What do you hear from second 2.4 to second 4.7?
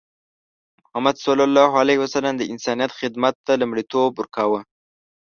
انسانیت خدمت ته لومړیتوب ورکوله.